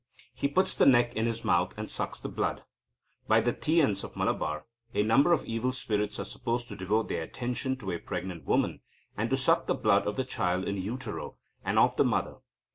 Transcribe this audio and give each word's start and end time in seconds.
He 0.33 0.47
puts 0.47 0.73
the 0.73 0.87
neck 0.87 1.15
in 1.15 1.27
his 1.27 1.45
mouth, 1.45 1.75
and 1.77 1.87
sucks 1.87 2.19
the 2.19 2.27
blood. 2.27 2.63
By 3.27 3.39
the 3.39 3.53
Tiyans 3.53 4.03
of 4.03 4.15
Malabar 4.15 4.65
a 4.95 5.03
number 5.03 5.31
of 5.31 5.45
evil 5.45 5.71
spirits 5.71 6.19
are 6.19 6.25
supposed 6.25 6.67
to 6.69 6.75
devote 6.75 7.07
their 7.07 7.21
attention 7.21 7.75
to 7.77 7.91
a 7.91 7.99
pregnant 7.99 8.45
woman, 8.45 8.81
and 9.15 9.29
to 9.29 9.37
suck 9.37 9.67
the 9.67 9.75
blood 9.75 10.07
of 10.07 10.15
the 10.15 10.25
child 10.25 10.67
in 10.67 10.75
utero, 10.77 11.37
and 11.63 11.77
of 11.77 11.97
the 11.97 12.03
mother. 12.03 12.37